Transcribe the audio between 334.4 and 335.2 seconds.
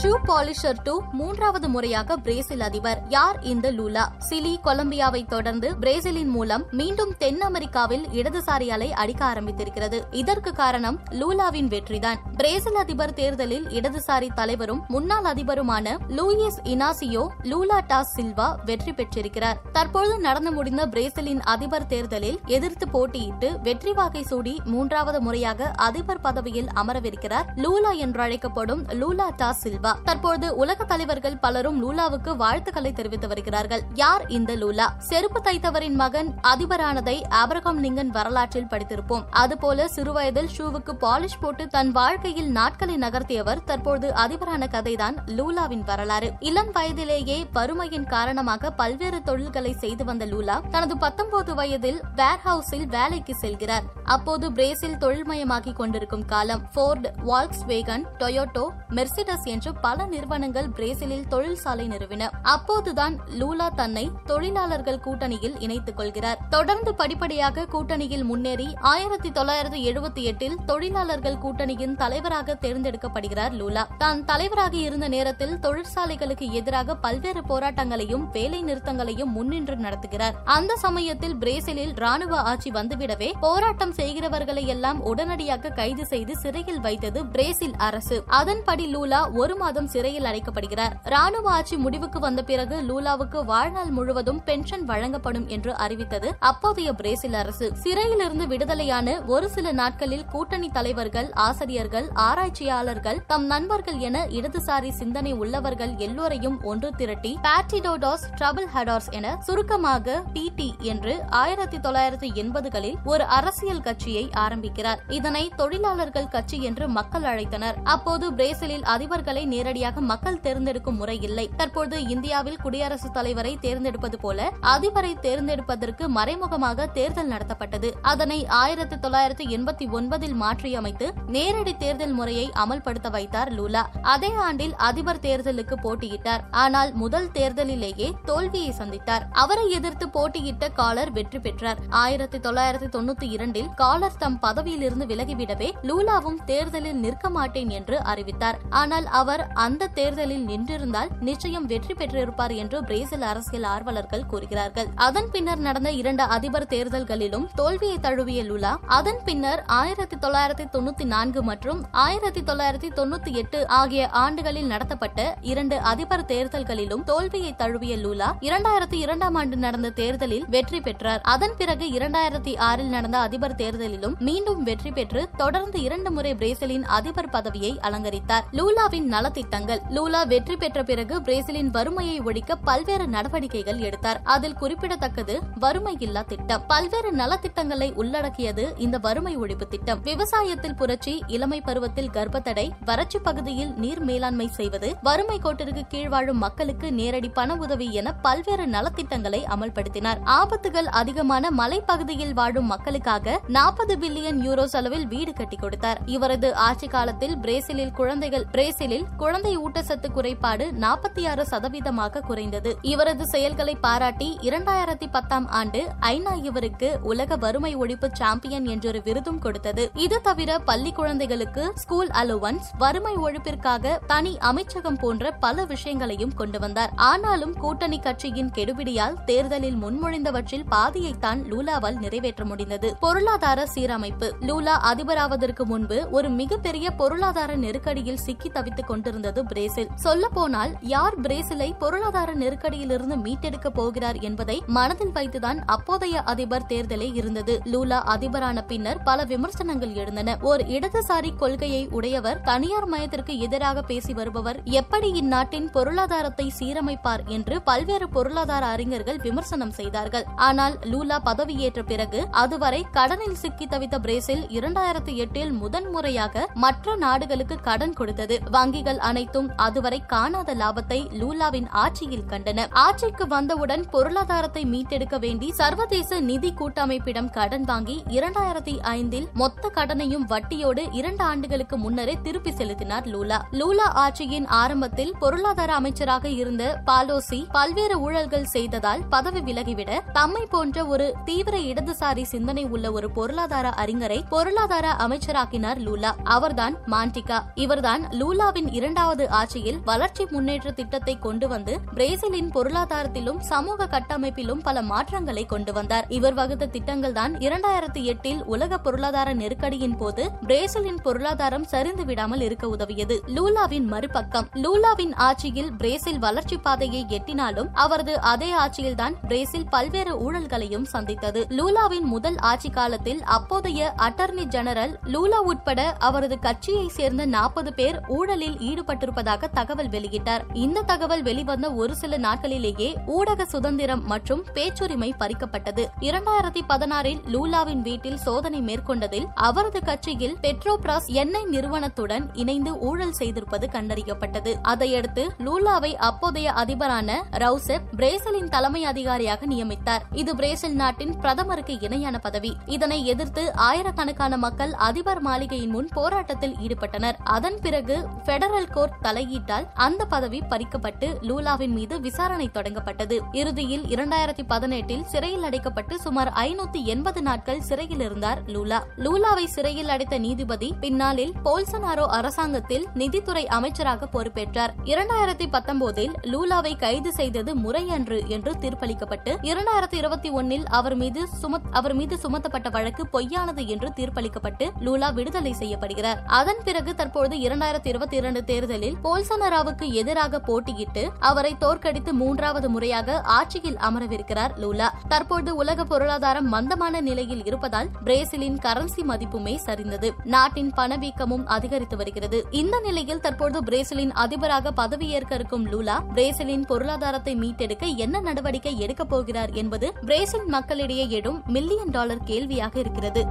பேச்சுரிமை